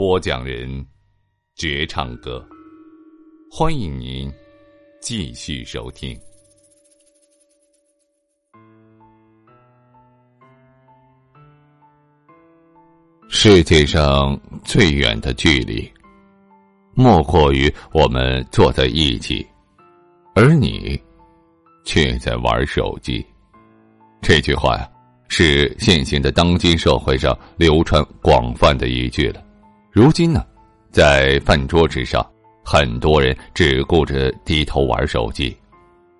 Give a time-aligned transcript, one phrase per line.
[0.00, 0.82] 播讲人：
[1.56, 2.42] 绝唱歌，
[3.50, 4.32] 欢迎您
[4.98, 6.18] 继续收听。
[13.28, 15.86] 世界上最远的距离，
[16.94, 19.46] 莫过于我们坐在一起，
[20.34, 20.98] 而你
[21.84, 23.22] 却在玩手机。
[24.22, 24.90] 这句话呀，
[25.28, 29.44] 是现行的当今社会上流传广泛的一句了。
[29.92, 30.44] 如今呢，
[30.90, 32.24] 在饭桌之上，
[32.64, 35.56] 很多人只顾着低头玩手机，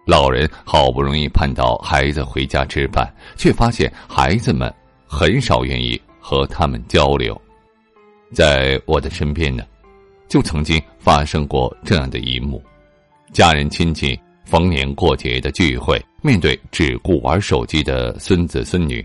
[0.07, 4.73] 老人好不容易盼到孩子回家吃饭，却发现孩子们
[5.07, 6.01] 很少愿意。
[6.23, 7.41] 和他们交流，
[8.31, 9.65] 在我的身边呢，
[10.29, 12.63] 就曾经发生过这样的一幕：
[13.33, 19.05] 家人亲戚逢年过节的聚会，面对只顾玩手机的孙子孙女，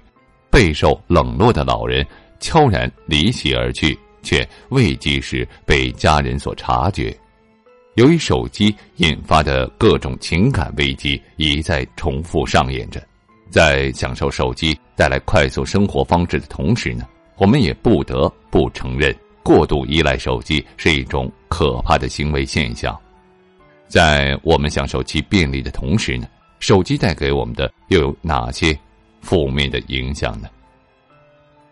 [0.51, 2.05] 备受冷落的老人
[2.41, 7.17] 悄然离席而去，却未及时被家人所察觉。
[7.93, 13.01] 由于手机引发的各种情感危机一再重复上演着。
[13.49, 17.07] 在享受手机带来快速生活方式的同时呢，
[17.37, 22.99] 我们也不得不承认，过度依赖手机是一种可怕的行为现象。
[23.87, 26.27] 在我们享受其便利的同时呢，
[26.59, 28.77] 手机带给我们的又有哪些
[29.21, 30.49] 负面的影响呢？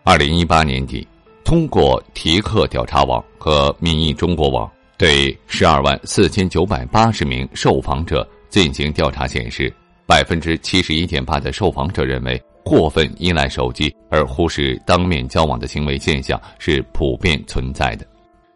[0.04, 1.06] 二零一八年底，
[1.44, 9.72] 通过提克调查网和民意中国网对十二万四千九百八十名受访者进行调查显示。
[10.06, 18.06] 百分之七十一点八的受访者认为，过分依赖手机而忽视当面交往的行为现象是普遍存在的。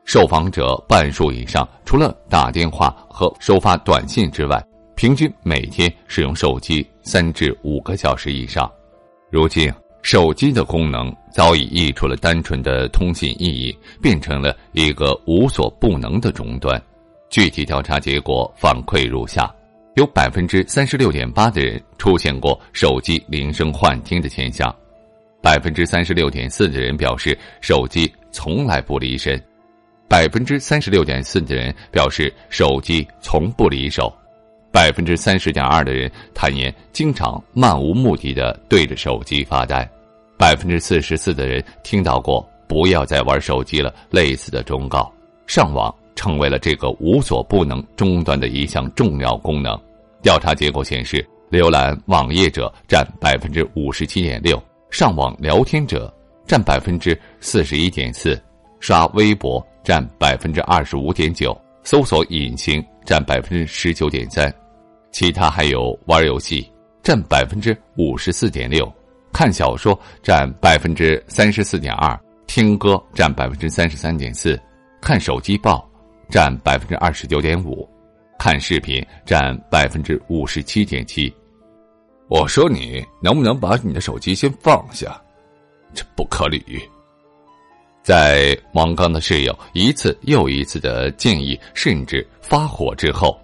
[0.05, 4.63] 受访者半数以上，除了打电话和收发短信之外，
[4.95, 8.71] 平均每天使用手机三至五个小时以上。
[9.31, 9.73] 如今，
[10.03, 16.81] 手机的功能早已溢出了单纯的通信意义，变成了一个无所不能的终端。
[17.31, 19.53] 具体调查结果反馈如下。
[19.95, 24.73] 有百分之三十六点八的人出现过手机铃声幻听的现象，
[25.43, 29.43] 百分之三十六点四的人表示手机从来不离身，
[30.09, 34.17] 百分之三十六点四的人表示手机从不离手，
[34.71, 39.89] 百分之三十点二的人坦言经常漫无目的的对着手机发呆，
[40.37, 45.11] 百分之四十四的人听到过不要再玩手机了类似的忠告，
[45.47, 49.79] 上网成为了这个无所不能终端的一项重要功能。
[50.23, 56.13] 调查结果显示，浏览网页者占百分之五十七点六，上网聊天者
[56.47, 58.41] 占百分之四十一点四，
[58.81, 64.53] 刷微博占百分之二十五点九，搜索引擎占百分之十九点三，
[65.11, 66.71] 其他还有玩游戏
[67.03, 68.91] 占百分之五十四点六，
[69.33, 74.61] 看小说占百分之三十四点二，听歌占百分之三十三点四，
[75.01, 75.89] 看手机报
[76.31, 77.89] 占百分之二十九点五。
[78.39, 81.35] 看视频占百分之五十七点七，
[82.29, 85.21] 我说你能不能把你的手机先放下？
[85.93, 86.81] 这不可理喻。
[88.01, 93.37] 在王刚的室友一次又一次的建议，甚至发火之后，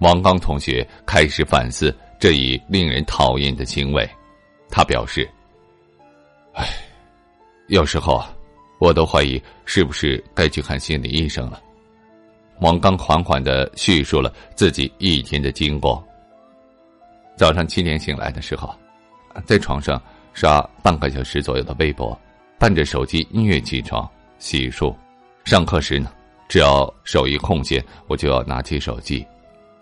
[0.00, 4.08] 王刚同学开始反思这一令人讨厌的行为。
[4.70, 5.28] 他表示
[6.54, 6.66] ：“哎，
[7.68, 8.22] 有时候，
[8.78, 11.60] 我都怀疑是不是该去看心理医生了。”
[12.60, 16.04] 王刚缓缓的叙述了自己一天的经过。
[17.36, 18.74] 早上七点醒来的时候，
[19.46, 20.00] 在床上
[20.32, 22.18] 刷半个小时左右的微博，
[22.58, 24.08] 伴着手机音乐起床
[24.38, 24.94] 洗漱。
[25.44, 26.12] 上课时呢，
[26.48, 29.24] 只要手一空闲，我就要拿起手机；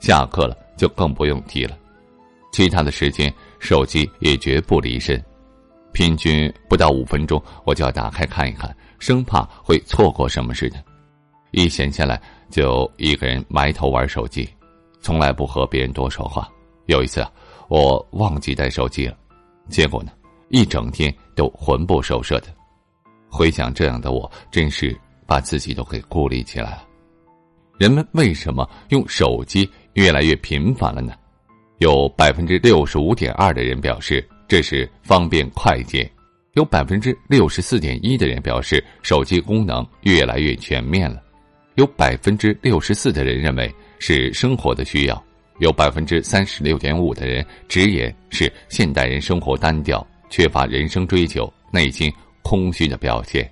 [0.00, 1.76] 下课了就更不用提了。
[2.52, 5.22] 其他的时间，手机也绝不离身。
[5.93, 10.82] 平均不到五分钟，我就要打开看一看，生怕会错过什么似的。
[11.52, 12.20] 一闲下来，
[12.50, 14.48] 就一个人埋头玩手机，
[15.00, 16.48] 从来不和别人多说话。
[16.87, 17.32] 有一次啊，
[17.69, 19.16] 我忘记带手机了，
[19.69, 20.12] 结果呢，
[20.50, 22.48] 一整天都魂不守舍的。
[23.28, 24.94] 回想这样的我，真是
[25.26, 26.84] 把自己都给孤立起来了。
[27.78, 31.14] 人们为什么用手机越来越频繁了呢？
[31.78, 36.08] 有百分之六十五点二的人表示这是方便快捷，
[36.52, 41.22] 有百分之六十四点一的人表示手机功能越来越全面了，
[41.76, 45.25] 有百分之六十四的人认为是生活的需要，
[45.60, 52.12] 有百分之三十六点五的人直言是现代人生活单调，缺乏人生追求，内心
[52.43, 53.50] 空虚的表现。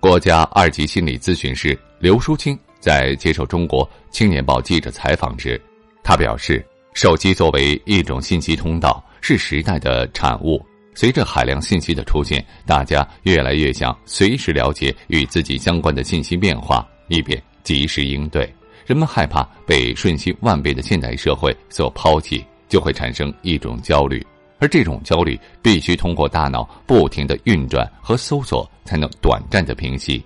[0.00, 5.60] 国家二级心理咨询师刘淑清在接受中国青年报记者采访时，
[6.04, 6.64] 他表示。
[6.94, 10.64] 手机作为一种信息通道，是时代的产物。
[10.94, 18.48] 随着海量信息的出现，大家越来越想随时了解与自己相关的信息变化，以便及时应对。
[18.86, 24.24] 人们害怕被瞬息万变的现代社会所抛弃，就会产生一种焦虑，
[24.60, 30.24] 而这种焦虑必须通过大脑不停的运转和搜索才能短暂的平息，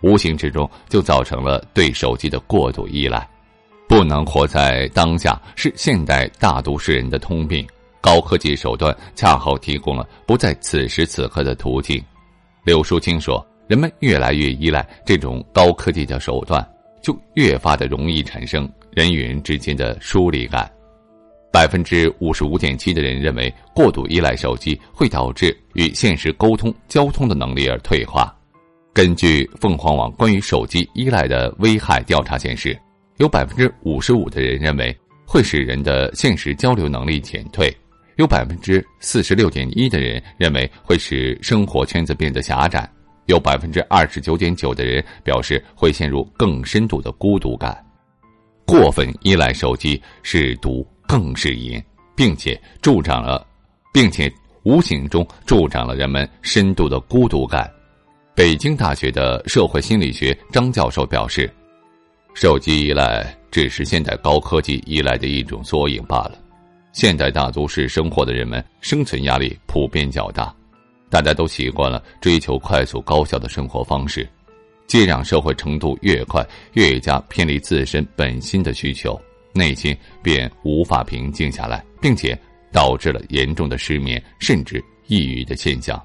[0.00, 3.24] 无形之中就造成了对手机的过度依赖。
[3.90, 7.66] 不能活在当下是现代大都市人的通病。
[8.00, 12.00] 高科技手段恰好提供了不在此时此刻的途径。
[12.62, 16.64] 柳淑清说：“人们越来越依赖这种高科技的手段，
[17.02, 20.70] 就越发的容易产生人与人之间的疏离感。”
[21.52, 28.32] 百分之五十五点七的人认为，过度依赖手机会导致与现实沟通、交通的能力而退化。
[28.94, 32.80] 根据凤凰网关于手机依赖的危害调查显示。
[33.20, 37.70] 有百分之五十五的人认为会使人的现实交流能力减退，
[38.16, 42.90] 有百分之四十六点一的人认为会使生活圈子变得狭窄，
[43.26, 47.76] 有百分之二十九点九的人表示会陷入更深度的孤独感。
[48.64, 51.78] 过分依赖手机是毒更是瘾，
[52.16, 53.46] 并且助长了，
[53.92, 54.32] 并且
[54.62, 57.70] 无形中助长了人们深度的孤独感。
[58.34, 61.52] 北京大学的社会心理学张教授表示。
[62.34, 66.38] 手机依赖只是现代高科技依赖的一种缩影罢了。
[66.92, 70.54] 现代大都市生活的人们生存压力普遍较大，
[71.08, 74.28] 大家都习惯了追求快速高效的生活方式，
[74.86, 79.20] 接壤社会程度越快，越加偏离自身本心的需求，
[79.52, 82.36] 内心便无法平静下来，并且
[82.72, 86.00] 导致了严重的失眠甚至抑郁的现象。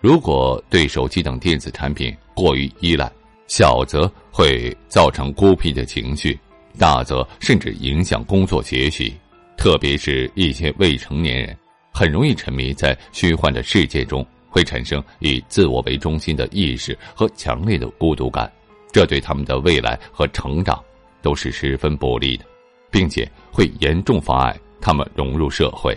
[0.00, 3.10] 如果对手机等电子产品过于依赖，
[3.48, 6.38] 小则会造成孤僻的情绪，
[6.78, 9.12] 大则甚至影响工作学习。
[9.56, 11.56] 特别是一些未成年人，
[11.92, 18.50] 很容易沉迷在虚幻的世界中，会产生以自我为中心的意识和强烈的孤独感，
[18.92, 20.80] 这对他们的未来和成长
[21.22, 22.44] 都是十分不利的，
[22.90, 25.96] 并且会严重妨碍他们融入社会。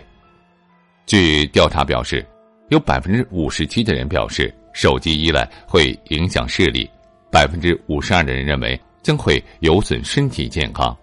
[1.06, 2.26] 据调查表示，
[2.70, 6.90] 有百分之五十七的人表示，手机依赖会影响视力。
[7.32, 10.96] 百分之五十二的人认为将会有损身体健康，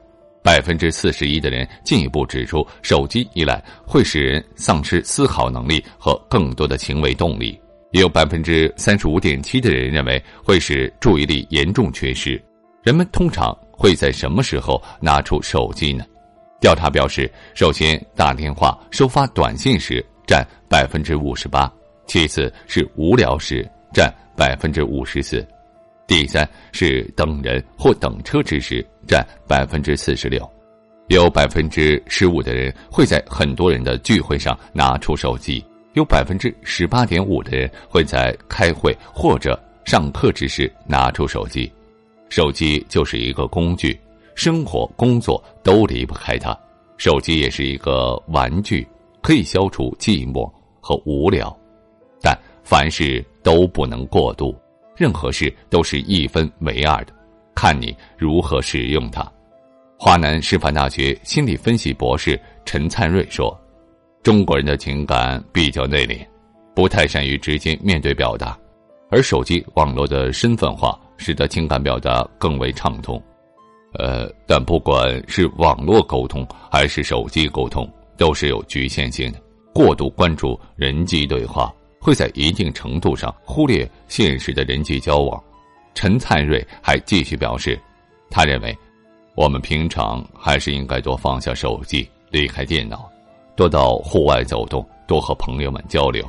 [0.45, 7.59] 百分之四十一的人进一步指出，手机依赖会使人丧失思考能力和更多的行为动力。
[7.93, 12.41] 也有百分之三十五点七的人认为会使注意力严重缺失。
[12.83, 16.05] 人们通常会在什么时候拿出手机呢？
[16.61, 21.73] 调查表示，首先打电话、收发短信时占百分之五十八，
[22.07, 25.47] 其次是无聊时占百分之五十四。
[26.09, 30.51] 第三是等人或等车之时，占百分之四十六，
[31.09, 35.63] 有百分之十五的人会在很多人的聚会上拿出手机，
[35.93, 41.71] 有百分之十八点五的人会在开会或者上课之时拿出手机。
[42.31, 44.01] 手机就是一个工具，
[44.35, 46.59] 生活工作都离不开它。
[46.97, 48.89] 手机也是一个玩具，
[49.21, 50.51] 可以消除寂寞
[50.81, 51.55] 和无聊，
[52.23, 52.35] 但
[52.65, 54.59] 凡事都不能过度。
[54.99, 57.13] 任何事都是一分为二的，
[57.55, 59.25] 看你如何使用它。
[59.97, 63.57] 华南师范大学心理分析博士陈灿瑞说
[64.25, 66.27] ：“中国人的情感比较内敛，
[66.75, 68.59] 不太善于直接面对表达，
[69.09, 73.23] 而手机网络的身份化使得情感表达更为畅通。
[73.95, 79.41] 呃，但不管是网络沟通还是手机沟通，都是有局限性的。
[79.73, 85.43] 过度关注人际对话。”会在一定程度上忽略现实的人际交往。
[85.95, 87.79] 陈灿瑞还继续表示，
[88.31, 88.77] 他认为，
[89.35, 93.11] 我们平常还是应该多放下手机，离开电脑，
[93.57, 96.25] 多到户外走动，多和朋友们交流，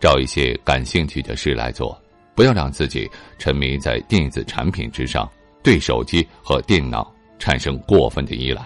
[0.00, 1.96] 找一些感兴趣的事来做。
[2.34, 5.30] 不要让自己沉迷在电子产品之上，
[5.62, 8.62] 对手机和电脑产生过分的依赖。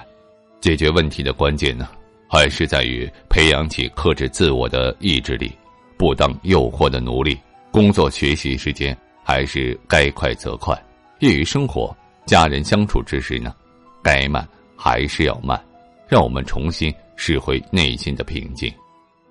[0.61, 1.89] 解决问题的关键呢，
[2.31, 5.51] 还是在于培养起克制自我的意志力，
[5.97, 7.39] 不当诱惑的奴隶。
[7.71, 10.75] 工作学习时间还是该快则快，
[11.21, 13.55] 业余生活、家人相处之时呢，
[14.03, 15.63] 该慢还是要慢。
[16.09, 18.73] 让我们重新拾回内心的平静，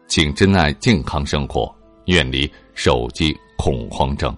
[0.08, 1.74] 请珍爱健康生活，
[2.06, 4.36] 远离手机恐慌症。